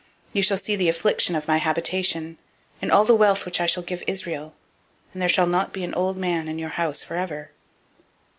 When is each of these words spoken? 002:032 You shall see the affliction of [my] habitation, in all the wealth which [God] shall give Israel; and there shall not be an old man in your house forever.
002:032 0.01 0.07
You 0.33 0.41
shall 0.41 0.57
see 0.57 0.75
the 0.75 0.89
affliction 0.89 1.35
of 1.35 1.47
[my] 1.47 1.57
habitation, 1.59 2.39
in 2.81 2.89
all 2.89 3.05
the 3.05 3.13
wealth 3.13 3.45
which 3.45 3.59
[God] 3.59 3.69
shall 3.69 3.83
give 3.83 4.01
Israel; 4.07 4.55
and 5.13 5.21
there 5.21 5.29
shall 5.29 5.45
not 5.45 5.73
be 5.73 5.83
an 5.83 5.93
old 5.93 6.17
man 6.17 6.47
in 6.47 6.57
your 6.57 6.69
house 6.69 7.03
forever. 7.03 7.51